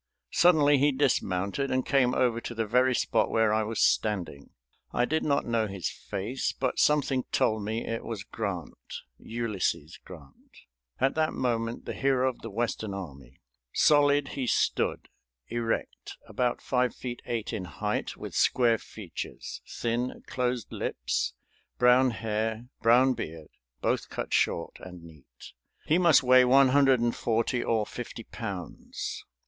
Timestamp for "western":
12.49-12.95